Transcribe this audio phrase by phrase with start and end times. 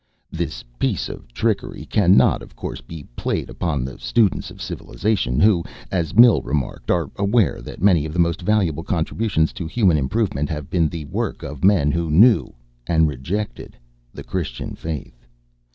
[0.31, 5.63] This piece of trickery cannot, of course, be played upon the students of civilisation, who,
[5.91, 10.49] as Mill remarked, are aware that many of the most valuable contributions to human improvement
[10.49, 12.51] have been the work of men who knew,
[12.87, 13.77] and rejected,
[14.11, 15.27] the Christian faith.